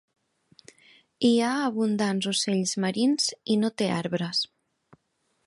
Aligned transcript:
Hi 1.29 1.31
ha 1.47 1.51
abundants 1.65 2.29
ocells 2.33 2.75
marins 2.87 3.29
i 3.57 3.61
no 3.65 3.73
té 3.83 3.93
arbres. 3.99 4.43